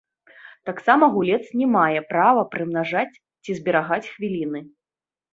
[0.67, 4.59] Таксама гулец не мае права прымнажаць ці зберагаць хвіліны.